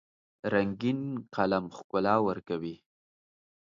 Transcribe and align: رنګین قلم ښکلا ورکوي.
رنګین 0.53 0.99
قلم 1.35 1.65
ښکلا 1.77 2.15
ورکوي. 2.27 2.75